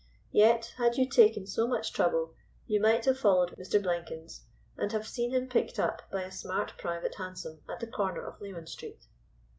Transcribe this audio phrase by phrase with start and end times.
[0.31, 2.33] Yet, had you taken so much trouble
[2.65, 3.79] you might have followed Mr.
[3.79, 8.25] Blenkins and have seen him picked up by a smart private hansom at the corner
[8.25, 9.05] of Leman Street.